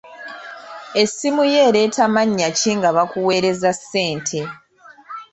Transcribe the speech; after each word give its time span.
Essimu 1.01 1.41
yo 1.51 1.59
ereeta 1.67 2.05
mannya 2.15 2.49
ki 2.57 2.71
nga 2.77 2.89
bakuweereza 2.95 3.69
ssente. 3.79 4.39